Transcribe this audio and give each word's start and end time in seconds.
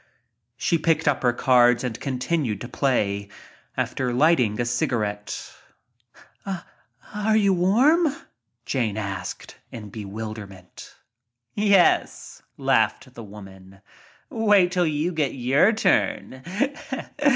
She 0.57 0.79
picked 0.79 1.07
up 1.07 1.21
her 1.21 1.31
cards 1.31 1.83
and 1.83 1.99
continued 1.99 2.59
to 2.61 2.67
play, 2.67 3.29
after 3.77 4.11
lighting 4.11 4.59
a 4.59 4.65
cigarette. 4.65 5.53
"Are 7.13 7.37
you 7.37 7.53
warm?" 7.53 8.07
asked 8.07 8.25
Jane 8.65 8.97
in 9.71 9.89
bewilderment." 9.91 10.95
laughed 12.57 13.13
the 13.13 13.23
woman."Wait 13.23 14.75
your 14.75 15.71
turn. 15.71 16.43